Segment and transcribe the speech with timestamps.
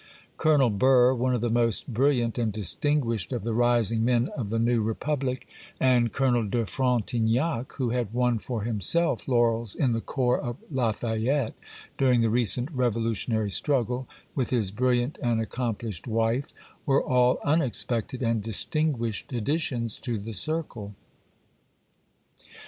[0.37, 4.57] Colonel Burr, one of the most brilliant and distinguished of the rising men of the
[4.57, 5.47] new republic,
[5.79, 11.53] and Colonel de Frontignac, who had won for himself laurels in the corps of Lafayette
[11.99, 16.51] during the recent revolutionary struggle, with his brilliant and accomplished wife,
[16.87, 20.95] were all unexpected and distinguished additions to the circle.